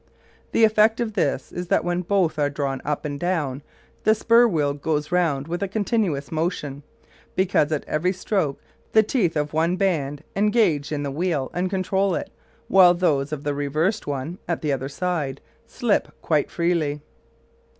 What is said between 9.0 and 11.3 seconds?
teeth of one band engage in the